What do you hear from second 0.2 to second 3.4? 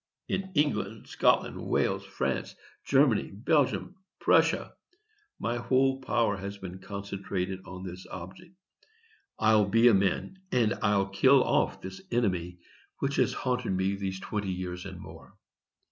In England, Scotland, Wales, France, Germany,